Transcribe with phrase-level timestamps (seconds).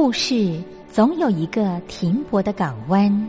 [0.00, 3.28] 故事总有一个停泊的港湾。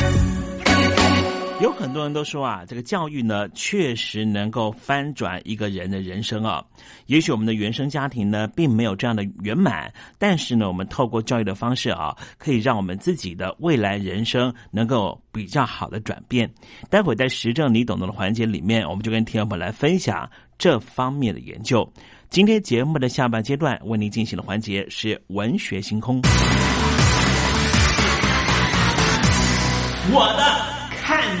[1.61, 6.65] 有很多人都说啊，这个教育呢，确实能够翻转一个人的人生啊。
[7.05, 16.51] 也许我们的原生家庭呢，并没有这样的圆满，但是呢，我们透过教育的方式啊，可以让我们自己的未来人生能够比较好的转变。
[16.89, 20.27] 待会在实证你懂得的环节里面，我们就跟听众朋友来分享
[20.57, 21.87] 这方面的研究。
[22.31, 26.19] 今天节目的下半阶段为您进行的环节是文学星空，
[30.11, 30.71] 我的。
[31.03, 31.40] 看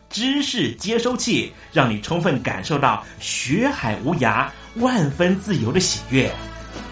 [0.11, 6.31] 知识接收器，让你充分感受到学海无涯、万分自由的喜悦。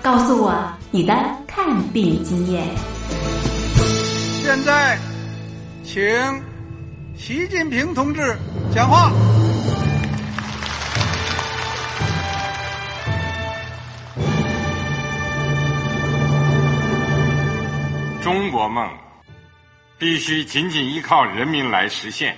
[0.02, 1.14] 告诉我你的
[1.46, 2.66] 看病经验。
[4.42, 4.98] 现在，
[5.84, 6.02] 请
[7.16, 8.38] 习近平同志
[8.74, 9.12] 讲话。
[18.22, 18.88] 中国梦
[19.98, 22.38] 必须紧紧依靠人民来实现。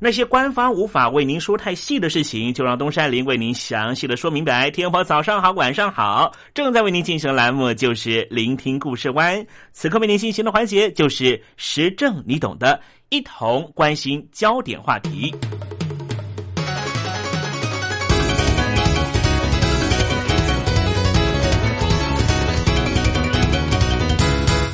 [0.00, 4.70] 那些官方无法为您说太细的事情，就让东山林为您详细的说明白。
[4.70, 9.44] 天婆早上好，晚上好，正在为您进行的栏目就是聆听故事湾。
[9.72, 15.34] 此刻为您进行的环节就是时政，你懂的，一同关心焦点话题。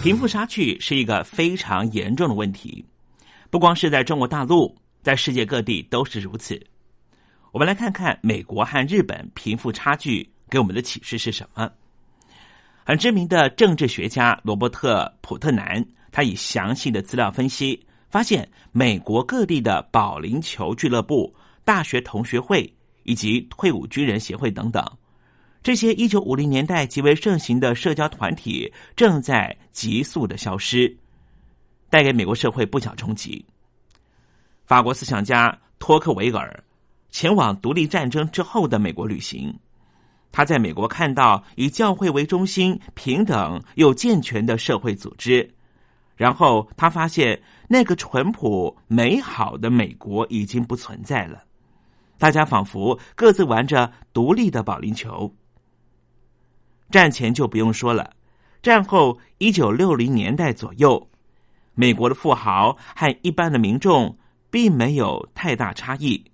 [0.02, 2.84] 贫富差距是一个非常严重的问题，
[3.48, 6.58] 不光是在中国大陆，在世界各地都是如此。
[7.52, 11.70] 我们来看看美国和日本贫富差距给我们的启示是什么？
[12.84, 21.34] 很知名的政治学家罗伯特·普特南，他以详细的资料分析，发现美国各地的保龄球俱乐部、
[21.64, 24.84] 大学同学会以及退伍军人协会等等，
[25.62, 30.94] 这些一九五零年代极为盛行的社交团体正在急速的消失，
[31.88, 33.44] 带给美国社会不小冲击。
[34.64, 36.64] 法国思想家托克维尔
[37.10, 39.54] 前往独立战争之后的美国旅行，
[40.32, 45.48] 他在美国看到以教会为中心、平等又健全的社会组织，
[46.16, 51.44] 然后他发现那个淳朴美好的美国已经不存在了，
[52.18, 55.32] 大家仿佛各自玩着独立的保龄球。
[56.90, 58.10] 战前就不用说了，
[58.62, 61.08] 战后一九六零年代左右，
[61.74, 64.16] 美国的富豪和一般的民众
[64.54, 66.24] 并没有太大差异。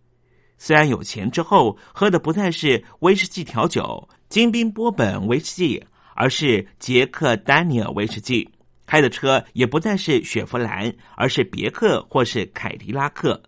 [0.59, 5.83] 虽然有钱之后喝的不再是威士忌调酒、金宾波本威士忌，
[6.15, 8.47] 而是杰克丹尼尔威士忌；
[8.85, 13.43] 开的车也不再是雪佛兰，而是别克或是凯迪拉克。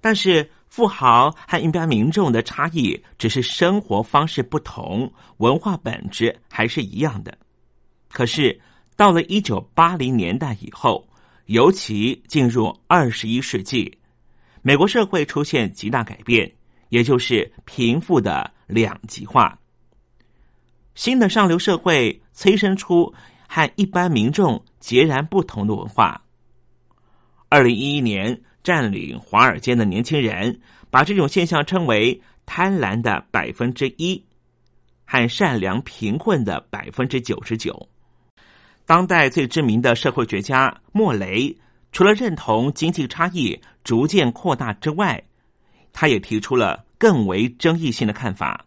[0.00, 0.50] 但是。
[0.74, 7.38] 富豪和一般民众的差异，只是生活方式不同，文化本质还是一样的。
[8.10, 8.60] 可是
[8.96, 11.08] 到了一九八零年代以后，
[11.46, 13.96] 尤其进入二十一世纪，
[14.66, 16.50] 美国社会出现极大改变，
[16.88, 19.58] 也就是贫富的两极化。
[20.94, 23.12] 新的上流社会催生出
[23.46, 26.24] 和一般民众截然不同的文化。
[27.48, 28.40] 二零一一年。
[28.64, 30.58] 占领华尔街的年轻人
[30.90, 34.24] 把这种现象称为“贪婪的百分之一”
[35.04, 37.90] 和“善良贫困的百分之九十九”。
[38.86, 41.54] 当代最知名的社会学家莫雷，
[41.94, 45.24] 除了认同经济差异逐渐扩大之外，
[45.94, 48.66] 他也提出了更为争议性的看法。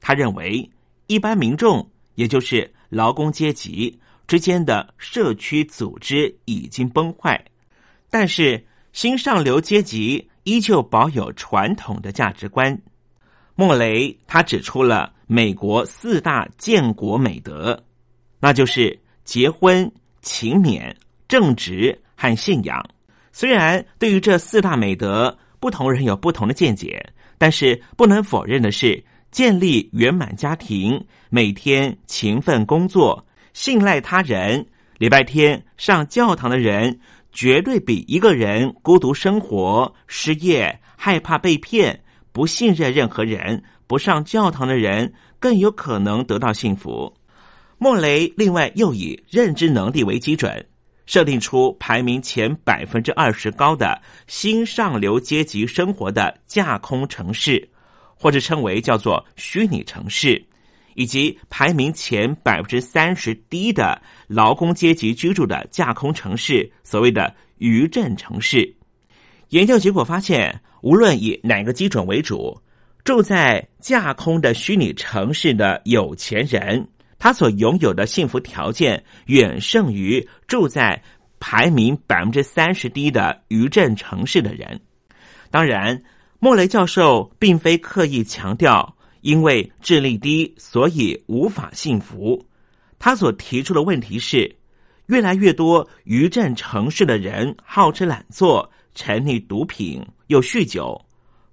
[0.00, 0.68] 他认为，
[1.06, 7.44] 一般民众，也就是劳工阶级之间的社区组织已经崩坏，
[8.10, 8.66] 但是。
[8.94, 12.80] 新上流阶级依旧保有传统的价值观。
[13.56, 17.82] 莫雷他指出了美国四大建国美德，
[18.38, 19.90] 那就是结婚、
[20.22, 20.94] 勤勉、
[21.26, 22.84] 正直和信仰。
[23.32, 27.04] 虽然对于这四大美德，不同人有不同的见解，
[27.38, 34.66] 但是不能否认的是，建立圆满家庭、每天勤奋工作、信赖他人、
[34.98, 37.00] 礼拜天上教堂的人。
[37.36, 47.12] 绝对比一个人孤独生活、失业、害怕被骗、不信任任何人、不上教堂的人更有可能得到幸福。
[47.76, 50.64] 莫雷另外又以认知能力为基准，
[51.06, 57.68] 设定出排名前百分之二十高的新上流阶级生活的架空城市，
[58.14, 60.44] 或者称为叫做虚拟城市。
[60.96, 68.72] 以及排名前百分之三十低的劳工阶级居住的架空城市，所谓的余震城市。
[69.48, 72.56] 研究结果发现，无论以哪个基准为主，
[73.02, 76.86] 住在架空的虚拟城市的有钱人，
[77.18, 81.02] 他所拥有的幸福条件远胜于住在
[81.40, 84.80] 排名百分之三十低的余震城市的人。
[85.50, 86.02] 当然，
[86.38, 88.96] 莫雷教授并非刻意强调。
[89.24, 92.44] 因为智力低，所以无法幸福。
[92.98, 94.54] 他所提出的问题是，
[95.06, 101.02] 越来越多余震城市的人好吃懒做，沉溺毒品又酗酒，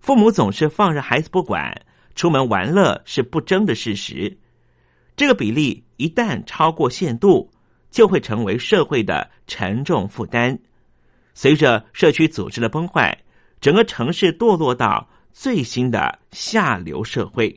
[0.01, 1.73] 父母总是放任孩子不管，
[2.13, 4.37] 出门玩乐是不争的事实。
[5.21, 7.47] 这个比例一旦超过限度，
[7.91, 10.57] 就会成为社会的沉重负担。
[11.35, 13.15] 随着社区组织的崩坏，
[13.59, 17.55] 整个城市堕落到最新的下流社会。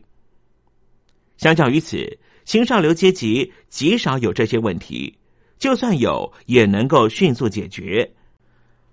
[1.38, 5.16] 相较于此，新上流阶级极少有这些问题，
[5.59, 8.12] 就算有，也能够迅速解决。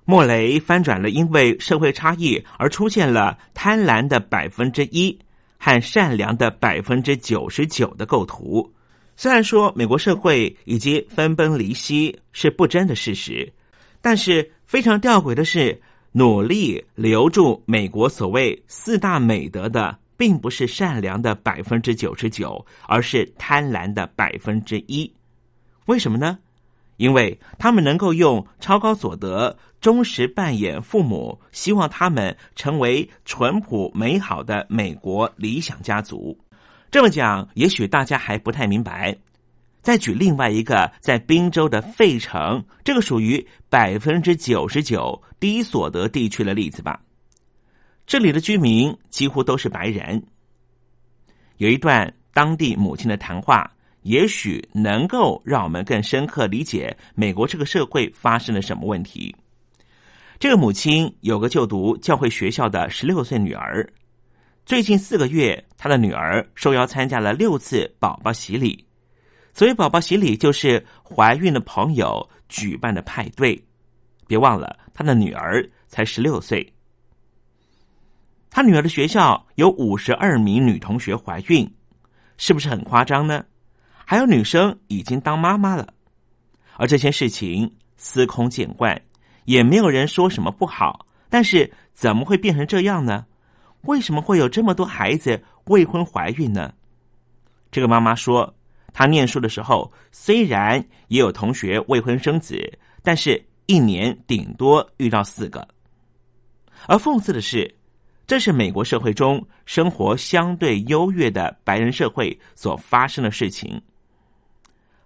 [0.05, 5.19] 莫雷翻转了因为社会差异而出现了贪婪的百分之一
[5.61, 8.73] 和善良的百分之九十九的构图。
[9.15, 13.53] 虽然说美国社会已经分崩离析是不争的事实，
[14.01, 15.79] 但是非常吊诡的是，
[16.13, 19.99] 努力留住美国所谓四大美德的。
[20.17, 25.11] 并不是善良的百分之九十九，而是贪婪的百分之一。
[25.87, 26.37] 为什么呢？
[27.01, 36.37] 因为他们能够用超高所得忠实扮演父母希望他们成为淳朴美好的美国理想家族。
[36.91, 39.17] 这么讲，也许大家还不太明白。
[39.81, 47.01] 再举另外一个在宾州的费城，这个属于百分之九十九低所得地区的例子吧。
[48.05, 50.23] 这里的居民几乎都是白人。
[51.57, 59.35] 有一段当地母亲的谈话，也许能够让我们更深刻理解美国这个社会发生了什么问题。
[60.39, 63.87] 这个母亲有个就读教会学校的十六岁女儿，
[64.65, 68.85] 最近四个月，她的女儿受邀参加了六次宝宝洗礼。
[69.53, 73.61] 所谓宝宝洗礼，就是怀孕的朋友举办的派对。
[74.27, 76.73] 别忘了，她的女儿才十六岁。
[78.49, 81.69] 他女儿的学校有五十二名女同学怀孕，
[82.37, 83.45] 是不是很夸张呢？
[84.11, 85.93] 还有女生已经当妈妈了，
[86.75, 89.01] 而这些事情司空见惯，
[89.45, 91.05] 也没有人说什么不好。
[91.29, 93.25] 但是怎么会变成这样呢？
[93.83, 96.73] 为什么会有这么多孩子未婚怀孕呢？
[97.71, 98.53] 这个妈妈说，
[98.91, 105.65] 她念书的时候虽然也有同学未婚生子，但是一年顶多遇到四个。
[106.85, 107.73] 而讽刺的是。
[108.27, 113.81] 这是美国社会中生活相对优越的白人社会所发生的事情。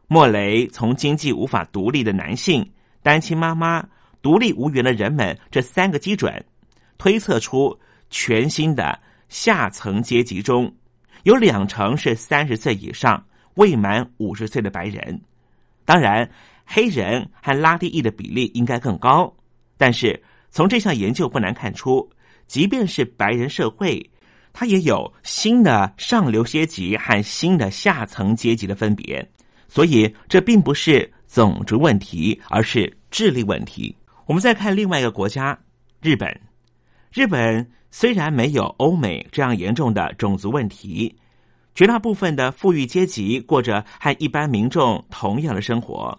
[0.07, 3.87] 莫雷从经济无法独立的男性、单亲妈妈、
[4.21, 6.45] 独立无援的人们这三个基准，
[6.97, 10.73] 推测出全新的下层阶级中
[11.23, 15.21] 有两成是三十岁以上、未满五十岁的白人。
[15.85, 16.29] 当然，
[16.65, 19.35] 黑人和拉丁裔的比例应该更高，
[19.77, 22.09] 但是从这项研究不难看出。
[22.47, 24.11] 即便是白人社会，
[24.53, 29.27] 它也有新的上流阶级和新的下层阶级的分别，
[29.75, 33.93] 所以这并不是种族问题，而是智力问题。
[34.25, 35.59] 我们再看另外一个国家——
[36.01, 36.39] 日本。
[37.11, 41.13] 日本虽然没有欧美这样严重的种族问题，
[41.73, 46.17] 绝大部分的富裕阶级过着和一般民众同样的生活，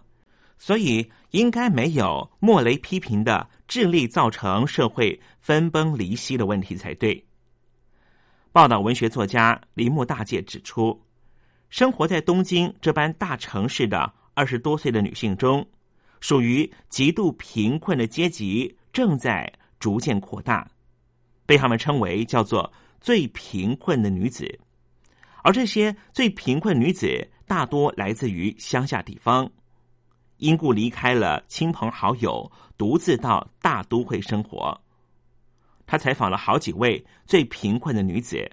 [0.59, 3.49] 所以应该没有莫雷批评的。
[3.66, 7.25] 智力造成社会分崩离析的问题才对。
[8.53, 11.01] 报道文学作家铃木大介指出，
[11.68, 15.66] 生活在东京这般大城市的二十多岁的女性中，
[16.20, 20.70] 属于极度贫困的阶级正在逐渐扩大，
[21.44, 24.59] 被他们称为叫做最贫困的女子。
[25.42, 29.48] 而这些最贫困女子大多来自于乡下地方。
[30.38, 34.79] 因故离开了亲朋好友，独自到大都会生活。
[35.87, 38.50] 他采访了好几位最贫困的女子，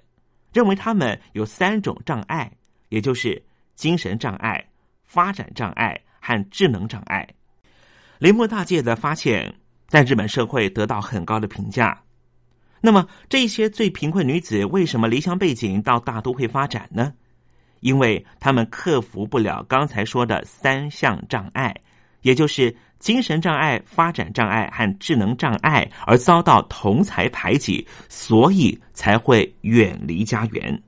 [0.54, 2.50] 认为她们有三种障碍，
[2.94, 3.42] 也就是
[3.74, 4.64] 精神障碍、
[5.04, 7.28] 发展障碍和智能障碍。
[8.20, 9.52] 铃木大介的发现，
[9.88, 12.00] 在日本社会得到很高的评价。
[12.80, 17.12] 那么，这些最贫困女子为什么离乡背井到大都会发展呢？
[17.80, 21.76] 因为他们克服不了刚才说的三项障碍，
[22.22, 30.80] 也就是精神障碍、发展障碍和智能障碍，而遭到同才排挤，所以才会远离家园。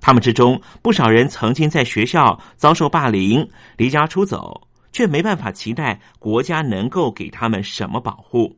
[0.00, 4.60] 他们之中不少人曾经在学校遭受霸凌，离家出走，
[4.92, 8.56] 却没办法期待国家能够给他们什么保护。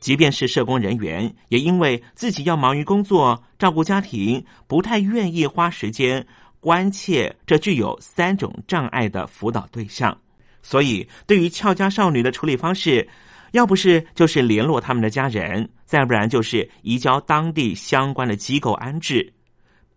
[0.00, 6.26] 即便是社工人员，也因为自己要忙于工作、照顾家庭，不太愿意花时间。
[6.62, 10.14] 关切这具有三种障碍的辅导对象，
[10.60, 13.08] 所以对于俏家少女的处理方式，
[13.52, 19.32] 要不是就是联络他们的家人，再不然就是移交当地相关的机构安置，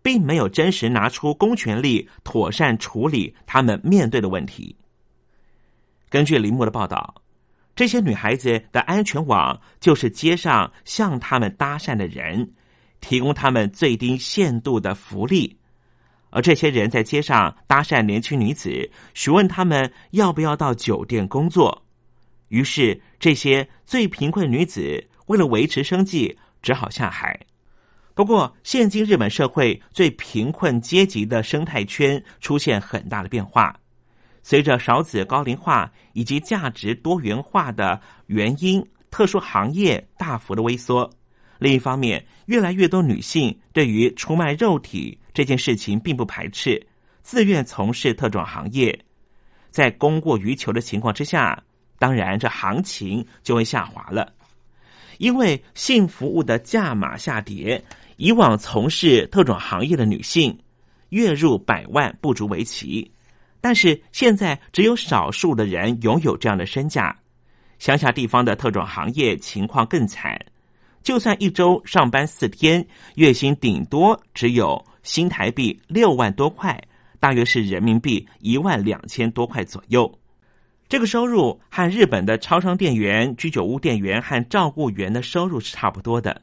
[0.04, 4.76] 并没有真实拿出公权力妥善处理他们面对的问题。
[6.10, 7.22] 根据林木的报道，
[7.74, 12.52] 这些女孩子的安全网就是街上向他们搭讪的人，
[13.00, 15.58] 提供他们最低限度的福利。
[16.28, 21.82] 而这些人在街上搭讪年轻女子，询问他们要不要到酒店工作。
[22.48, 27.40] 于是，这些最贫困女子为了维持生计，只好下海。
[28.14, 33.76] 不过，现今日本社会最贫困阶级的生态圈出现很大的变化。
[34.44, 41.10] 随着少子高龄化以及价值多元化的原因，特殊行业大幅的萎缩。
[41.58, 46.86] 另一方面，越来越多女性对于出卖肉体这件事情并不排斥，
[47.22, 48.96] 自愿从事特种行业。
[49.70, 51.60] 在供过于求的情况之下，
[51.98, 54.32] 当然这行情就会下滑了。
[55.18, 57.82] 因为性服务的价码下跌，
[58.16, 60.58] 以往从事特种行业的女性
[61.10, 63.10] 月入百万不足为奇，
[63.60, 67.16] 但是现在只有少数的人拥有这样的身价。
[67.78, 70.40] 乡下地方的特种行业情况更惨。
[71.02, 76.82] 就算一周上班四天，月薪顶多只有新台币六万多块，
[77.20, 80.18] 大约是人民币一万两千多块左右。
[80.88, 86.40] 这个收入和日本的超商店员、居酒屋店员和照顾员的收入是差不多的。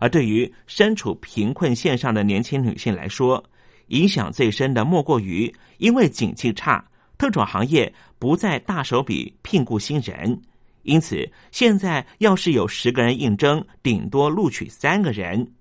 [0.00, 3.42] 而对于身处贫困线上的年轻女性来说，
[3.88, 6.84] 影响最深的莫过于因为景气差，
[7.18, 10.40] 特种行业不再大手笔聘雇新人。
[10.82, 15.52] 因此，现在要是有十个人应征，顶多录取三个人。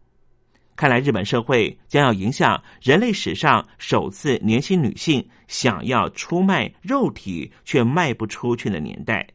[0.76, 9.26] 看来日本社会将要迎向人类史上首次年轻女性想要出卖肉体却卖不出去的年代。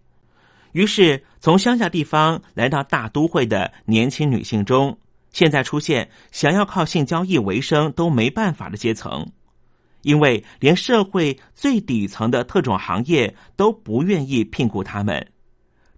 [0.72, 4.96] 于是，从乡下地方来到大都会的年轻女性中，
[5.32, 9.26] 现在出现想要靠性交易为生都没办法的阶层，
[10.02, 15.26] 因为连社会最底层的特种行业都不愿意聘雇他们。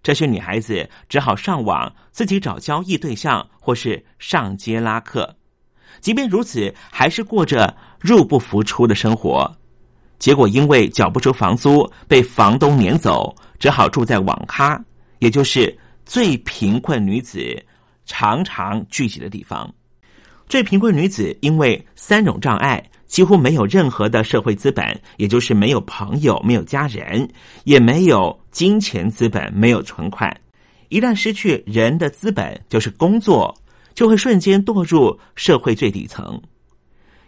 [0.01, 5.35] 这些女孩子只好上网自己找交易对象，或是上街拉客。
[6.01, 9.49] 即便如此，还是过着入不敷出的生活。
[10.19, 14.77] 结果因为缴不出房租，被房东撵走，只好住在网咖，
[15.19, 15.73] 也就是
[16.05, 17.65] 最贫困女子
[18.03, 19.73] 常常聚集的地方。
[20.49, 22.83] 最贫困女子因为三种障碍。
[23.07, 27.25] 几乎没有任何的社会资本，也就是没有朋友、没有家人，
[27.63, 30.35] 也没有金钱资本、没有存款。
[30.89, 33.55] 一旦失去人的资本，就是工作，
[33.93, 36.41] 就会瞬间堕入社会最底层。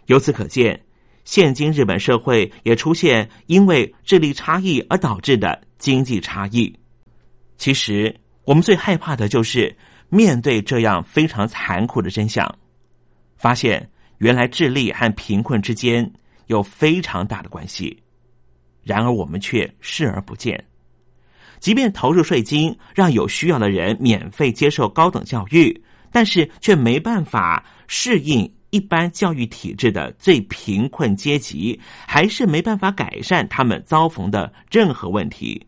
[0.06, 0.78] 由此可见，
[1.26, 6.74] 现今日本社会也出现因为智力差异而导致的经济差异。
[7.58, 9.76] 其实，我们最害怕的就是
[10.08, 12.58] 面对这样非常残酷的真相，
[13.36, 13.90] 发现。
[14.18, 16.10] 原来智力和贫困之间
[16.46, 18.02] 有非常大的关系，
[18.82, 20.64] 然而我们却视而不见。
[21.60, 35.66] 即便投入税金，让有需要的人免费接受高等教育，但是却没办法适应一般教育体制的最贫困阶级，还是没办法改善他们遭逢的任何问题，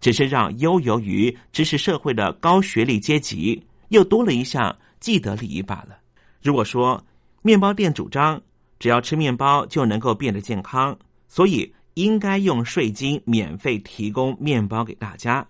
[0.00, 5.98] 只是让悠游于知识社会的高学历阶级又多了一项既得利益罢了。
[6.42, 7.04] 如果说，
[7.42, 8.40] 面包店主张，
[8.78, 10.96] 只要吃面包就能够变得健康，
[11.28, 15.46] 所以应该用税金免费提供面包给大家。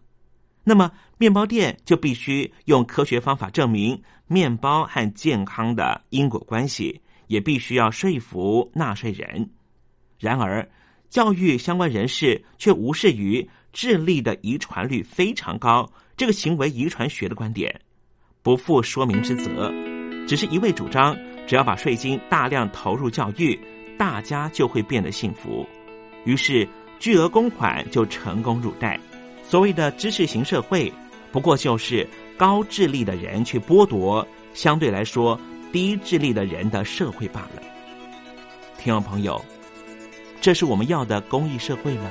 [0.65, 9.49] 那么，面包店就必须用科学方法证明面包和健康的因果关系，也必须要说服纳税人。
[10.19, 10.69] 然而，
[11.09, 17.81] 教育相关人士却无视于智力的遗传率非常高这个行为遗传学的观点，
[18.43, 19.73] 不负说明之责，
[20.27, 21.17] 只是一味主张。
[21.47, 23.57] 只要把税金大量投入教育，
[23.97, 25.65] 大家就会变得幸福。
[26.25, 26.67] 于是
[26.99, 28.99] 巨额公款就成功入袋。
[29.45, 30.93] 所谓的知识型社会，
[31.33, 35.39] 不过就是高智力的人去剥夺相对来说
[35.73, 37.63] 低智力的人的社会罢了。
[38.79, 39.45] 听众朋友，
[40.41, 42.11] 这是我们要的公益社会吗？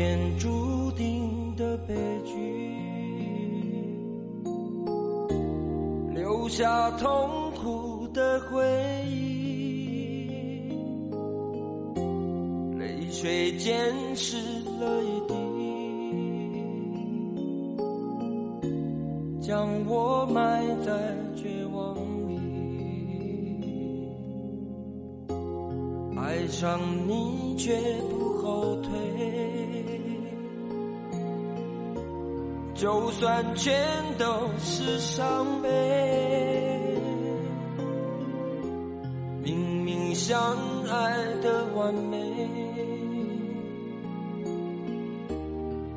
[0.00, 2.32] 天注定的悲剧，
[6.14, 8.64] 留下痛苦的回
[9.10, 10.26] 忆，
[12.78, 14.38] 泪水溅湿
[14.80, 15.34] 了一地，
[19.38, 22.19] 将我埋在绝望里。
[26.40, 28.90] 爱上你绝不后退
[32.74, 33.74] 就算全
[34.16, 35.68] 都是伤悲
[39.42, 40.56] 明明相
[40.88, 42.48] 爱的完美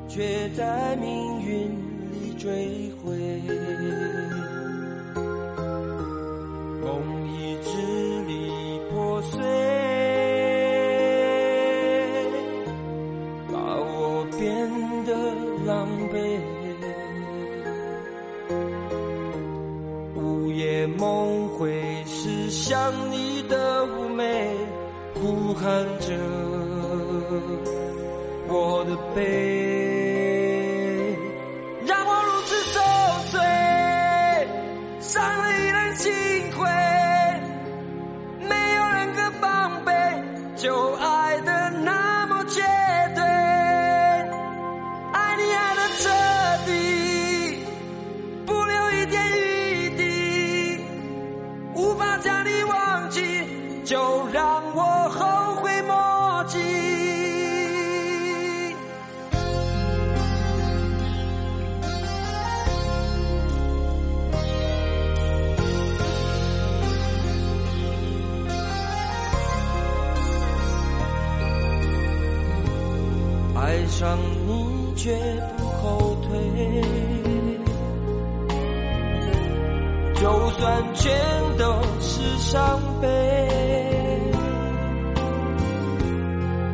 [0.09, 1.69] 却在命运
[2.11, 3.62] 里追悔。
[25.63, 26.13] 看着
[28.49, 29.62] 我的背影。
[73.73, 75.11] 爱上你却
[75.57, 76.29] 不后退，
[80.13, 81.11] 就算全
[81.57, 83.07] 都是伤悲，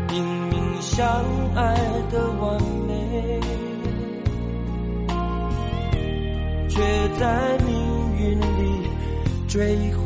[0.10, 1.08] 明明相
[1.56, 1.74] 爱
[2.12, 3.40] 的完美。
[6.68, 6.82] 却
[7.18, 7.74] 在命
[8.18, 8.90] 运里
[9.48, 9.99] 坠毁。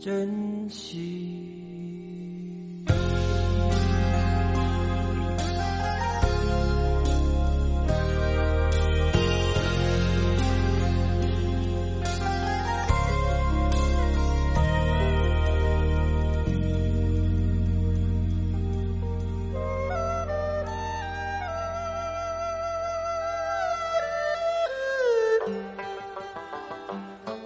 [0.00, 0.39] 真。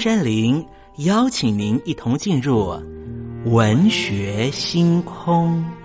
[0.00, 0.66] 山林
[1.04, 2.72] 邀请您一同进入
[3.44, 5.79] 文学星空。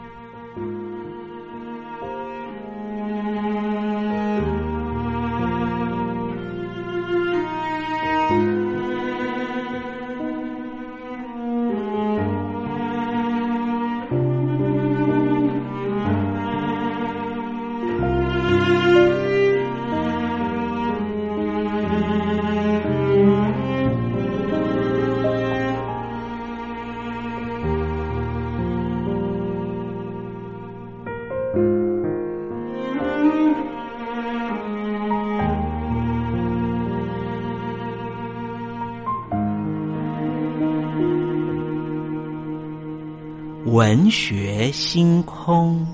[43.75, 45.85] 文学星空，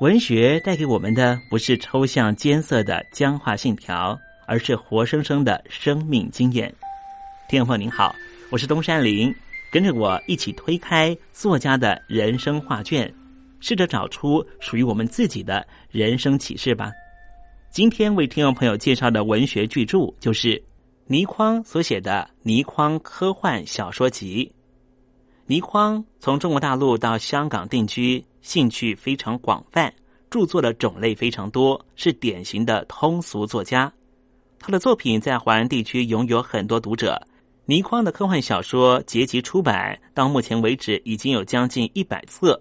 [0.00, 4.16] 文学带给我们的不是抽象艰涩的僵化信条，
[4.46, 6.72] 而是活生生的生命经验。
[7.48, 8.14] 听众朋友您好，
[8.52, 9.34] 我是东山林，
[9.72, 13.12] 跟着我一起推开作家的人生画卷，
[13.58, 16.92] 试着找出属于我们自己的人生启示吧。
[17.72, 20.62] 今天为听众朋友介绍的文学巨著就是
[21.08, 24.48] 倪匡所写的《倪匡科幻小说集》。
[25.46, 29.92] 倪匡从中国大陆到香港定居，兴趣非常广泛，
[30.30, 33.92] 著作的种类非常多，是典型的通俗作家。
[34.58, 37.20] 他的作品在华人地区拥有很多读者。
[37.66, 42.58] 倪匡的科幻小说结集出版到目前为止已经有将近一百册。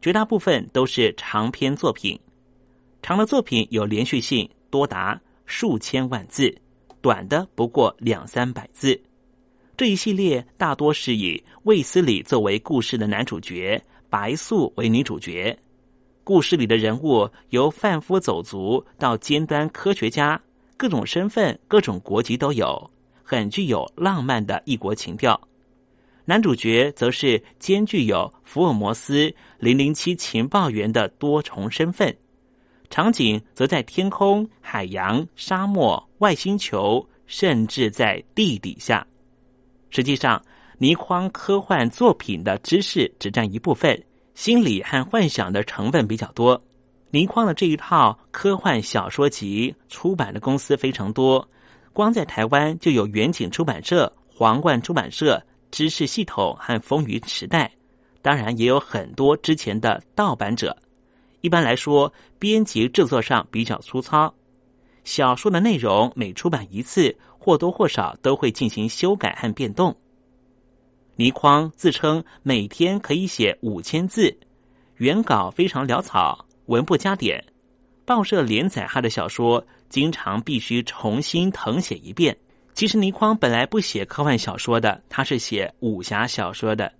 [0.00, 2.18] 绝大部分都是长篇作品，
[3.02, 6.48] 长的作品有连续性，多达数千万字；
[7.02, 8.98] 短的不过两三百字。
[9.76, 15.56] 这一系列大多是以卫斯理作为故事的男主角，白素为女主角。
[16.22, 20.40] 故事里的人物由贩夫走卒到尖端科学家，
[20.76, 22.88] 各种身份、各种国籍都有，
[23.24, 25.40] 很具有浪漫的异国情调。
[26.24, 32.16] 男主角则是兼具有福尔摩斯、零零七情报员的多重身份，
[32.90, 39.04] 场景则在天空、海洋、沙漠、外星球，甚至在地底下。
[39.94, 40.42] 实际上，
[40.78, 43.96] 倪匡科幻作品的知识只占一部分，
[44.34, 46.60] 心理和幻想的成分比较多。
[47.12, 51.48] 倪匡的这一套科幻小说集出版的公司非常多，
[51.92, 55.40] 光在台湾就有远景出版社、皇冠出版社。
[55.70, 57.70] 知识系统和风云时代，
[58.20, 60.76] 当然也有很多之前的盗版者。
[61.40, 64.32] 一般来说，编辑制作上比较粗糙。
[65.04, 69.94] 小说的内容每出版一次，或多或少都会进行修改和变动。
[71.16, 74.34] 倪匡自称每天可以写五千字，
[74.96, 77.44] 原稿非常潦草，文不加点。
[78.06, 82.34] 报社连载他的小说，经常必须重新誊写一遍。
[82.72, 86.90] 其实倪匡本来不写科幻小说的，他是写武侠小说的。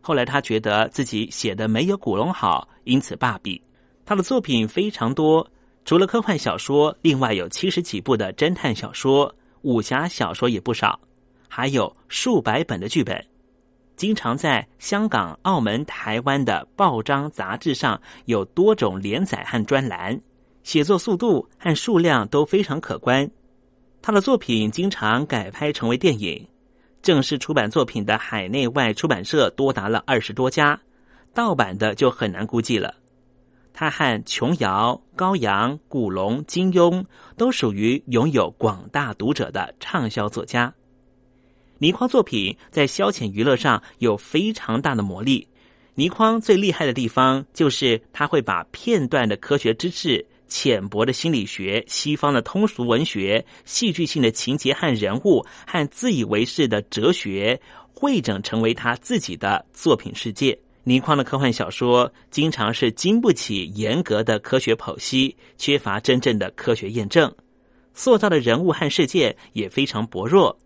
[0.00, 3.62] 后来他觉得自己写的没有古龙好，因此罢笔。
[4.04, 5.48] 他的作品非常多，
[5.84, 9.34] 除了科幻小说，另外有七十几部的侦探小说，
[9.66, 11.00] 武侠小说也不少，
[11.48, 13.20] 还有数百本的剧本，
[13.96, 20.20] 经常在香港、澳门、台湾的报章杂志上有多种连载和专栏，
[20.62, 23.28] 写作速度和数量都非常可观。
[24.00, 26.46] 他的作品经常改拍成为电影，
[27.02, 30.80] 正式出版作品的海内外出版社多达了二十多家，
[31.34, 32.94] 盗版的就很难估计了。
[33.78, 37.04] 他和琼瑶、高阳、古龙、金庸
[37.36, 40.72] 都属于拥有广大读者的畅销作家。
[41.76, 45.46] 倪匡作品在消遣娱乐上有非常大的魔力。
[45.94, 50.26] 倪匡最厉害的地方就是他会把片段的科学知识。
[50.48, 57.60] 浅薄的心理学、西方的通俗文学、戏剧性的情节和人物，和自以为是的哲学，
[57.92, 60.56] 汇整成为他自己的作品世界。
[60.88, 67.34] 倪匡的科幻小说经常是经不起严格的科学剖析，缺乏真正的科学验证，
[67.92, 70.56] 塑造的人物和世界也非常薄弱，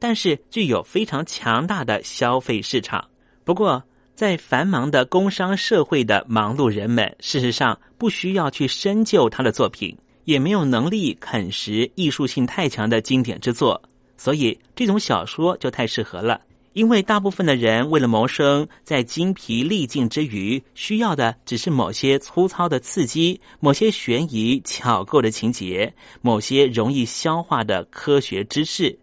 [0.00, 3.08] 但是具有非常强大的消费市场。
[3.44, 3.80] 不过，
[4.16, 13.80] 在繁忙的工商社会的忙碌人们，事实上不需要去深究他的作品，也没有能力啃食艺术性太强的经典之作，
[14.16, 16.40] 所以这种小说就太适合了。
[16.78, 28.96] 因为大部分的人为了谋生，在精疲力尽之余，需要的只是某些粗糙的刺激，某些悬疑巧构的情节，某些容易消化的科学知识。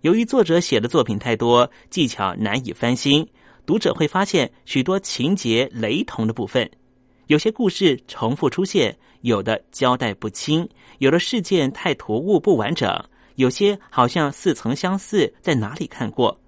[0.00, 3.28] 由于作者写的作品太多，技巧难以翻新。
[3.66, 6.70] 读者会发现许多情节雷同的部分，
[7.26, 10.66] 有些故事重复出现，有的交代不清，
[10.96, 12.90] 有的事件太突兀不完整，
[13.34, 16.40] 有些好像似曾相似，在哪里看过。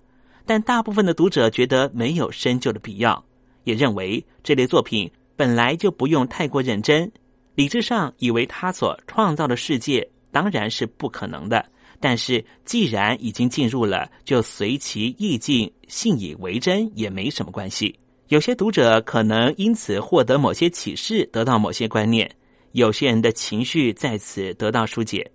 [0.44, 3.24] 但大部分的读者觉得没有深究的必要，
[3.64, 7.10] 也认为这类作品本来就不用太过认真。
[7.54, 11.64] 理智上以为他所创造的世界当然是不可能的。
[12.00, 17.96] 但是，既然已经进入了，就随其意境，信以为真也没什么关系。
[18.26, 22.26] 有些读者可能因此获得某些启示，得到某些观念；
[22.72, 25.30] 有些人的情绪在此得到疏解。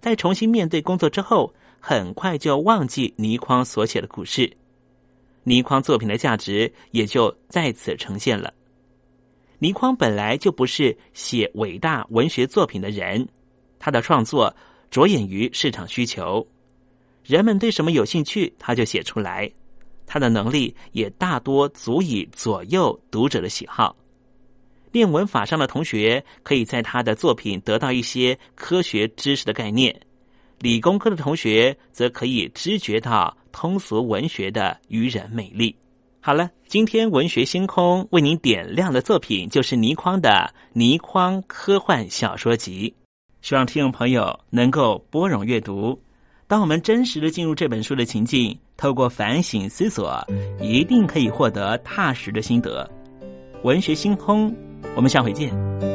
[0.00, 1.54] 在重新面对工作之后，
[1.86, 4.50] 很快就忘记倪匡所写的故事，
[5.42, 8.54] 倪匡作品的价值也就在此呈现了。
[9.58, 13.28] 倪匡本来就不是写伟大文学作品的人，
[13.78, 14.56] 他的创作。
[14.90, 16.46] 着眼于市场需求，
[17.22, 19.50] 人们对什么有兴趣，他就写出来。
[20.06, 23.94] 他的能力也大多足以左右读者的喜好。
[24.90, 30.00] 练文法上的同学可以在他的作品得到一些科学知识的概念，
[30.60, 35.74] 理工科的同学则可以知觉到通俗文学的愚人魅力。
[36.20, 40.30] 好了，今天文学星空为您点亮的作品就是倪匡的
[40.72, 42.94] 《倪匡科幻小说集》，
[43.46, 46.00] 希望听众朋友能够拨冗阅读。
[46.46, 50.26] 当我们真实的进入这本书的情境，透过反省思索，
[50.60, 52.90] 一定可以获得踏实的心得。
[53.62, 54.54] 文学星空，
[54.94, 55.93] 我们下回见。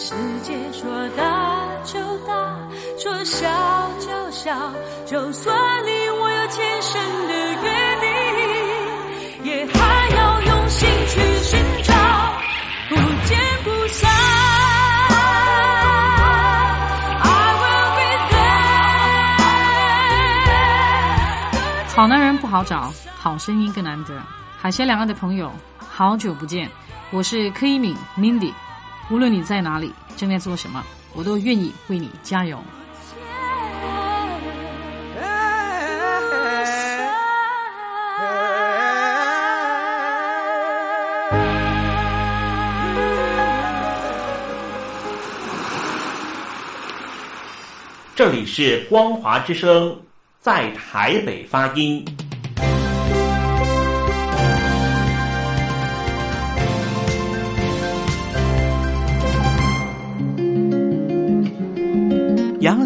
[0.00, 2.32] 世界说大就大，
[2.96, 3.48] 说小
[3.98, 4.72] 就小，
[5.04, 5.52] 就算
[5.84, 7.34] 你我有前生的
[7.64, 7.68] 约
[9.42, 11.92] 定，也还要用心去寻找，
[12.88, 12.94] 不
[13.26, 14.08] 见不散。
[21.88, 24.14] 好男人不好找，好声音更难得。
[24.56, 26.70] 海峡两岸的朋友，好久不见，
[27.10, 28.52] 我是柯一敏 Mindy。
[29.10, 30.84] 无论你在哪里，正在做什么，
[31.14, 32.62] 我都愿意为你加油。
[48.14, 49.98] 这里是光华之声，
[50.38, 52.04] 在台北发音。